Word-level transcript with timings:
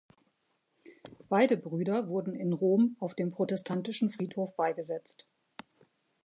Beide 1.29 1.57
Brüder 1.57 2.07
wurden 2.07 2.33
in 2.33 2.53
Rom 2.53 2.97
auf 2.99 3.13
dem 3.13 3.29
Protestantischen 3.29 4.09
Friedhof 4.09 4.55
beigesetzt. 4.55 5.27